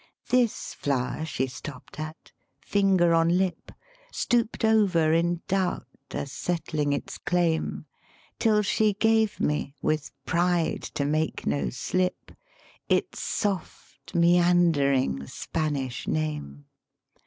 [0.33, 3.71] Ill This flower she stopped at, finger on lip,
[4.11, 7.85] Stooped over, in doubt, as settling its claim
[8.39, 12.31] Till she gave me, with pride to make no slip,
[12.89, 16.65] Its soft meandering Spanish name.